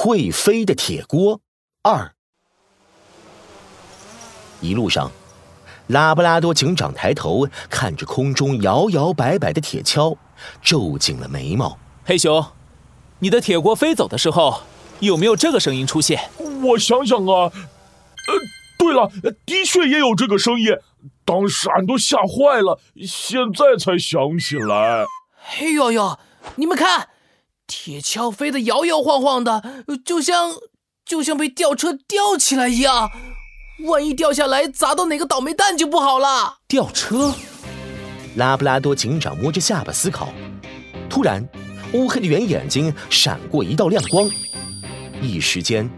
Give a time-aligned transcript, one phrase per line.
[0.00, 1.40] 会飞的铁锅
[1.82, 2.12] 二。
[4.60, 5.10] 一路上，
[5.88, 10.16] 拉布拉多警长抬头看着空中摇摇摆摆的铁锹，
[10.62, 11.76] 皱紧了眉毛。
[12.04, 12.46] 黑熊，
[13.18, 14.60] 你的铁锅飞走的时候，
[15.00, 16.30] 有没有这个声音出现？
[16.62, 18.34] 我想想啊，呃，
[18.78, 19.10] 对了，
[19.44, 20.76] 的确也有这个声音，
[21.24, 25.04] 当时俺都吓坏了，现在才想起来。
[25.40, 26.16] 嘿呦呦，
[26.54, 27.08] 你们看，
[27.68, 29.62] 铁锹飞得摇摇晃晃的，
[30.04, 30.56] 就像
[31.04, 33.12] 就像被吊车吊起来一样。
[33.86, 36.56] 万一掉下来砸到哪个倒霉蛋就不好了。
[36.66, 37.32] 吊车，
[38.34, 40.30] 拉布拉多警长摸着下巴思考。
[41.08, 41.46] 突然，
[41.92, 44.28] 乌黑的圆眼睛闪过一道亮光，
[45.22, 45.88] 一时间，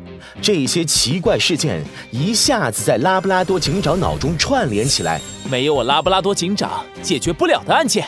[0.42, 5.20] 这些奇怪事件一下子在拉布拉多警长脑中串联起来。
[5.50, 8.06] 没有我拉布拉多警长解决不了的案件。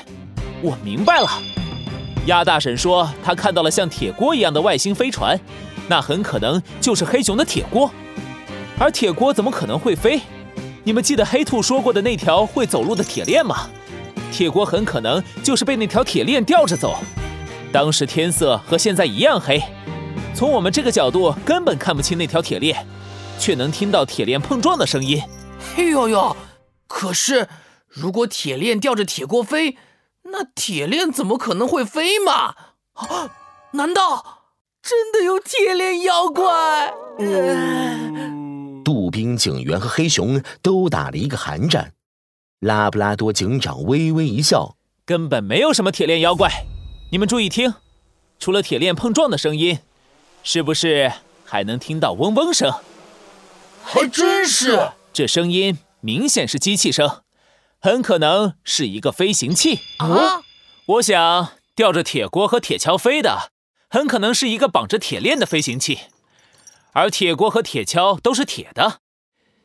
[0.60, 1.42] 我明白了，
[2.26, 5.38] 鸭大婶说她看到了像铁锅一样的外星飞船，
[5.88, 7.90] 那很可能就是黑熊的铁锅。
[8.78, 10.20] 而铁锅怎么可能会飞？
[10.84, 13.69] 你们记得黑兔说过的那条会走路的铁链吗？
[14.32, 16.98] 铁锅很可能就是被那条铁链吊着走。
[17.72, 19.62] 当时天色和现在一样黑，
[20.34, 22.86] 从我们这个角度根本看不清那条铁链，
[23.38, 25.22] 却能听到铁链碰撞的声音。
[25.75, 26.36] 嘿呦呦！
[26.86, 27.48] 可是
[27.88, 29.77] 如果铁链吊着铁锅飞，
[30.25, 32.55] 那铁链怎么可能会飞嘛？
[32.95, 33.31] 啊？
[33.73, 34.42] 难道
[34.83, 36.92] 真的有铁链妖怪？
[38.84, 41.95] 杜宾警员和黑熊都打了一个寒战，
[42.61, 46.50] 拉布拉多警长微微一笑：“根本没有什么铁链妖怪，
[47.11, 47.75] 你们注意听，
[48.39, 49.78] 除了铁链碰撞的声音，
[50.43, 51.12] 是不是
[51.45, 52.73] 还能听到嗡嗡声？
[53.84, 57.23] 还真是，这声音明显是机器声，
[57.84, 60.44] 很可能是一个飞行器啊！
[60.86, 63.50] 我想吊着铁锅和铁锹飞的，
[63.91, 65.98] 很可能是一个绑着铁链的飞行器。”
[66.94, 69.00] 而铁锅和铁锹都是铁的，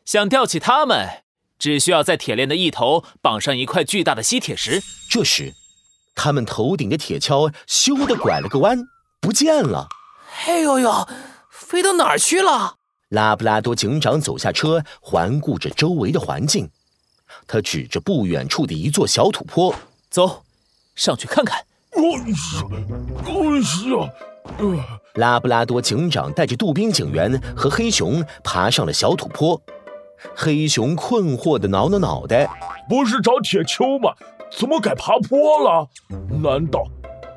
[0.04, 1.22] 想吊起它们，
[1.60, 4.82] 只需要在铁链的一头绑上一块巨大的吸铁石。
[5.08, 5.54] 这时，
[6.16, 8.80] 他们头顶的铁锹咻的拐了个弯，
[9.22, 9.89] 不见了。
[10.44, 11.08] 嘿呦呦，
[11.52, 12.78] 飞到哪儿去了？
[13.10, 16.72] 拉布拉多警长走下车，环顾着周围的环境，
[17.45, 19.75] 他指着不远处的一座小土坡，
[20.09, 20.43] 走，
[20.95, 21.64] 上去看看。
[21.92, 22.33] 哎呀，
[24.59, 24.99] 哎呀！
[25.15, 29.61] 拉布拉多警长带着杜宾警员和黑熊爬上了小土坡。
[30.36, 32.49] 黑熊困惑地挠挠脑袋
[32.89, 34.14] ：“不是找铁锹吗？
[34.58, 35.87] 怎么改爬坡了？
[36.42, 36.86] 难道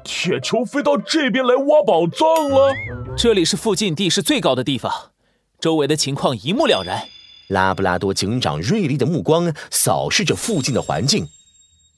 [0.05, 2.75] 铁锹飞到这边来挖宝藏了？”
[3.17, 5.11] 这里是附近地势最高的地方，
[5.59, 7.03] 周围的情况一目了然。
[7.51, 11.29] 拉布拉多警长锐利的目光扫视着附近的环境。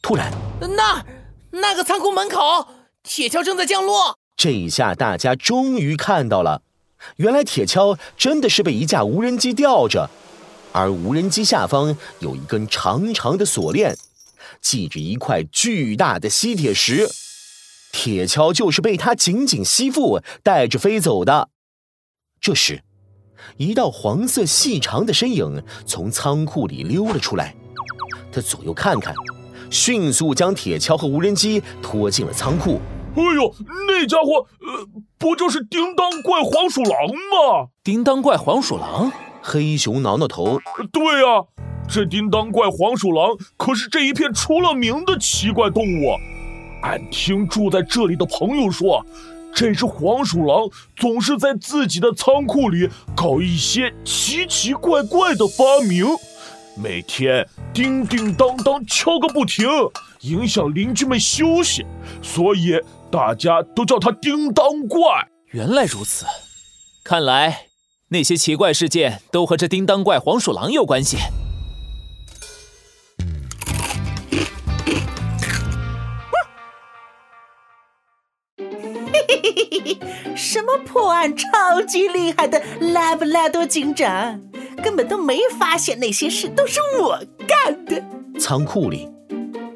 [0.00, 1.04] 突然，那
[1.50, 2.68] 那个仓库门口，
[3.02, 4.18] 铁锹正在降落。
[4.36, 6.62] 这一下大家终于看到了，
[7.16, 10.08] 原来铁锹真的是被一架无人机吊着，
[10.72, 13.96] 而无人机下方有一根长长的锁链，
[14.62, 17.08] 系着一块巨大的吸铁石，
[17.92, 21.50] 铁锹就是被它紧紧吸附带着飞走的。
[22.40, 22.82] 这时，
[23.56, 27.54] 一道黄色细长的身影从仓库里溜了出来，
[28.32, 29.14] 他左右看看，
[29.70, 32.80] 迅速将铁锹和无人机拖进了仓库。
[33.14, 33.54] 哎呦，
[33.86, 34.86] 那家伙，呃，
[35.18, 37.68] 不就是叮当怪黄鼠狼吗？
[37.84, 40.58] 叮当怪黄鼠狼，黑熊挠挠头。
[40.90, 41.44] 对呀，
[41.86, 46.14] 这叮当怪黄鼠狼可是这一片出了名的奇怪动物。
[46.82, 49.04] 俺听住在这里的朋友说，
[49.62, 56.04] 这只黄鼠狼总是在自己的仓库里搞一些奇奇怪怪的发明，
[56.76, 59.64] 每天叮叮当当敲个不停，
[60.22, 61.86] 影响邻居们休息，
[62.20, 62.76] 所以。
[63.08, 65.00] 大家都叫他叮当怪。
[65.50, 66.24] 原来如此，
[67.04, 67.66] 看来
[68.08, 71.18] 那些奇怪事件都和这叮当怪黄鼠狼有关系。
[80.36, 84.40] 什么破案超级厉害的拉布拉多警长，
[84.82, 88.02] 根本都没发现那些事都是我干的。
[88.38, 89.08] 仓库里。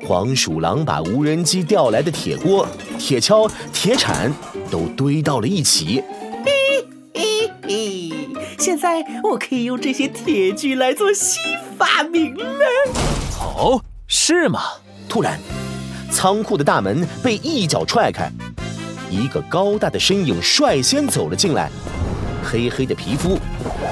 [0.07, 2.65] 黄鼠狼把无人机调来的铁锅、
[2.97, 4.33] 铁锹、铁铲
[4.71, 6.01] 都堆到了一起。
[6.45, 8.29] 嘿嘿嘿！
[8.57, 11.43] 现在我可以用这些铁具来做新
[11.77, 12.65] 发明了。
[13.41, 14.61] 哦，是吗？
[15.09, 15.41] 突然，
[16.13, 18.31] 仓库的大门被一脚踹开，
[19.17, 21.71] 一个高大的身影率先走了进来。
[22.45, 23.39] 黑黑的皮肤，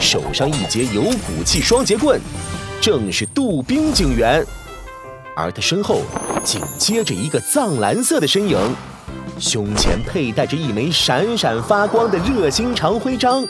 [0.00, 2.20] 手上一截有骨气双节棍，
[2.80, 4.44] 正是杜宾警员。
[5.36, 6.02] 而他身后
[6.44, 8.56] 紧接着一个藏蓝色的身影，
[9.40, 13.44] 胸前佩戴着一枚闪闪发光的热心长徽章，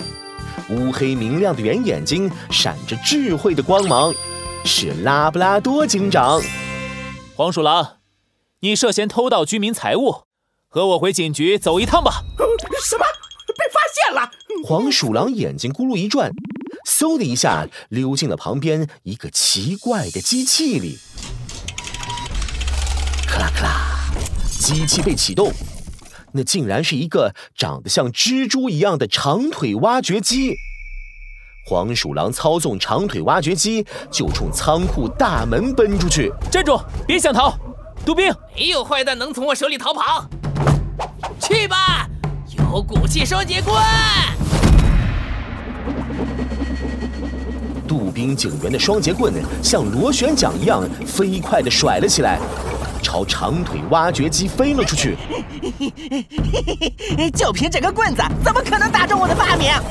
[0.70, 4.14] 乌黑明亮的圆眼睛闪着智慧的光芒，
[4.64, 6.40] 是拉布拉多警长。
[7.36, 7.96] 黄鼠狼，
[8.60, 10.22] 你涉嫌偷盗居民财物，
[10.74, 12.24] 和我回警局走一趟吧。
[12.84, 13.04] 什么？
[13.56, 14.28] 被发现了！
[14.66, 16.32] 黄鼠狼眼睛咕噜一转，
[16.84, 20.98] 嗖的一下溜进了旁边一个奇怪的机器里。
[23.24, 24.10] 克拉克拉，
[24.50, 25.52] 机器被启动，
[26.32, 30.56] 那竟然是一个长得像蜘蛛一样的长腿挖掘机。
[31.64, 36.32] 黄鼠狼操纵长腿挖掘机就冲仓库大门奔出去。
[36.50, 36.82] 站住！
[37.06, 37.56] 别想逃！
[38.04, 40.28] 杜宾，没有坏蛋能从我手里逃跑。
[41.46, 42.08] 去吧！
[42.56, 43.76] 有骨气双截棍！
[47.86, 49.30] 杜宾警员的双截棍
[49.62, 52.38] 像螺旋桨一样飞快地甩了起来，
[53.02, 55.18] 朝长腿挖掘机飞了出去。
[57.36, 59.70] 就凭这根棍子，怎么可能打中我的发明？
[59.70, 59.82] 啊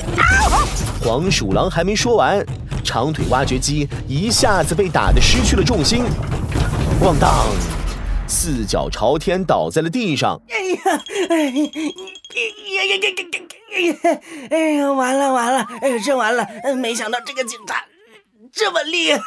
[1.06, 2.44] 黄鼠狼还没说完，
[2.84, 6.06] 长腿挖掘机一下子被打得失去了重心，
[7.00, 7.46] 咣当，
[8.28, 10.42] 四脚朝天倒在了地上。
[10.50, 13.14] 哎呀，哎呀呀呀呀
[14.04, 14.20] 呀！
[14.50, 16.48] 哎呀，完了完了，哎，真完了！
[16.75, 17.86] 没想到这个警察
[18.52, 19.22] 这么厉害。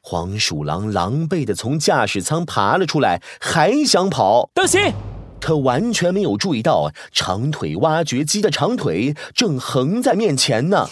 [0.00, 4.92] 黄鼠狼狼狈地从驾驶舱爬了出来，还想跑，当心！
[5.40, 10.88] 他完全没有注意到长腿挖掘机的长腿正横在面前呢。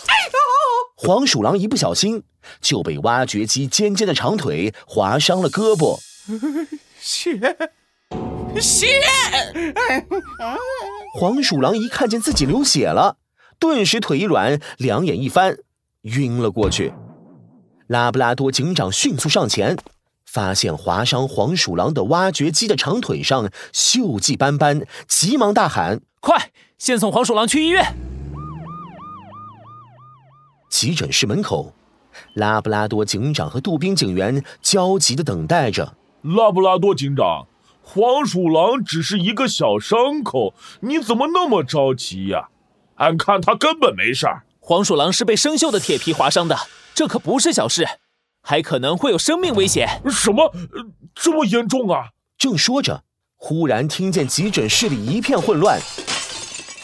[0.96, 2.24] 黄鼠狼一不小心
[2.60, 5.98] 就被挖掘机尖尖的长腿划伤了胳膊。
[7.00, 7.56] 血，
[8.60, 8.86] 血！
[11.18, 13.16] 黄鼠狼一看见自己流血了，
[13.58, 15.56] 顿时腿一软，两眼一翻，
[16.02, 16.92] 晕了过去。
[17.86, 19.76] 拉布拉多警长迅速上前。
[20.26, 27.84] 发现划伤黄鼠狼的挖掘机的长腿上锈迹斑斑，急忙大喊：“快，先送黄鼠狼去医院！”
[30.70, 31.74] 急诊室门口，
[32.34, 35.96] 拉布拉多警长和杜宾警员焦急地等待着。
[36.22, 37.46] 拉布拉多警长，
[37.82, 42.48] 黄鼠狼只是一个小伤口，你怎么那么着急呀？
[42.96, 44.42] 俺看他根本没事儿。
[44.58, 46.56] 黄鼠狼是被生锈的铁皮划伤的，
[46.94, 47.86] 这可不是小事。
[48.42, 50.00] 还可能会有生命危险！
[50.10, 50.52] 什么？
[51.14, 52.10] 这么严重啊！
[52.38, 53.02] 正说着，
[53.36, 55.78] 忽然听见急诊室里一片混乱。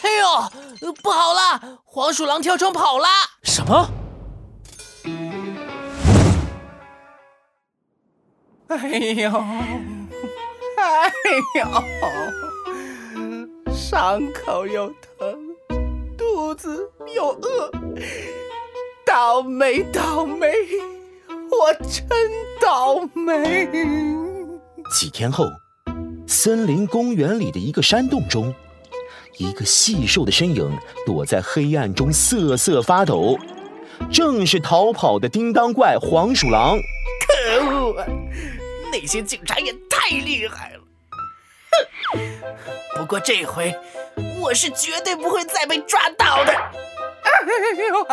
[0.01, 0.09] 哎
[0.81, 1.79] 呦，不好了！
[1.83, 3.07] 黄鼠狼跳窗跑了！
[3.43, 3.89] 什么？
[8.69, 9.31] 哎呦，
[10.75, 11.09] 哎
[11.55, 11.65] 呦，
[13.71, 15.39] 伤口又疼，
[16.17, 17.71] 肚子又饿，
[19.05, 20.51] 倒霉，倒霉！
[21.49, 22.05] 我真
[22.59, 23.69] 倒霉。
[24.93, 25.45] 几天后，
[26.27, 28.53] 森林公园里的一个山洞中，
[29.37, 33.37] 一个细瘦的身影躲在黑暗中瑟瑟发抖，
[34.11, 36.77] 正是逃跑的叮当怪黄鼠狼。
[37.25, 38.05] 可恶！
[38.99, 40.81] 那些警察也太厉害了。
[42.11, 42.19] 哼！
[42.95, 43.75] 不过这回
[44.39, 46.51] 我是绝对不会再被抓到的。
[46.51, 47.31] 哎
[47.89, 48.03] 呦！